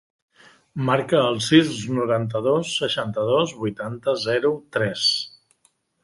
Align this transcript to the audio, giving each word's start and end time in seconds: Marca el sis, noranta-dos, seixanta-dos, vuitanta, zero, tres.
Marca 0.85 1.17
el 1.33 1.35
sis, 1.47 1.67
noranta-dos, 1.97 2.71
seixanta-dos, 2.81 3.53
vuitanta, 3.65 4.15
zero, 4.23 4.53
tres. 4.79 5.05